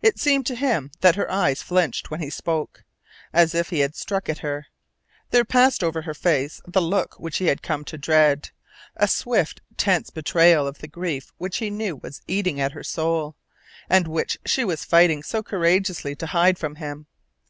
It 0.00 0.18
seemed 0.18 0.46
to 0.46 0.54
him 0.54 0.92
that 1.02 1.16
her 1.16 1.30
eyes 1.30 1.60
flinched 1.62 2.10
when 2.10 2.20
he 2.20 2.30
spoke, 2.30 2.84
as 3.34 3.54
if 3.54 3.68
he 3.68 3.80
had 3.80 3.94
struck 3.94 4.30
at 4.30 4.38
her. 4.38 4.66
There 5.28 5.44
passed 5.44 5.84
over 5.84 6.00
her 6.00 6.14
face 6.14 6.62
the 6.66 6.80
look 6.80 7.16
which 7.20 7.36
he 7.36 7.48
had 7.48 7.60
come 7.60 7.84
to 7.84 7.98
dread: 7.98 8.48
a 8.96 9.06
swift, 9.06 9.60
tense 9.76 10.08
betrayal 10.08 10.66
of 10.66 10.78
the 10.78 10.88
grief 10.88 11.32
which 11.36 11.58
he 11.58 11.68
knew 11.68 11.96
was 11.96 12.22
eating 12.26 12.58
at 12.58 12.72
her 12.72 12.82
soul, 12.82 13.36
and 13.90 14.08
which 14.08 14.38
she 14.46 14.64
was 14.64 14.86
fighting 14.86 15.22
so 15.22 15.42
courageously 15.42 16.16
to 16.16 16.28
hide 16.28 16.56
from 16.58 16.76
him. 16.76 17.06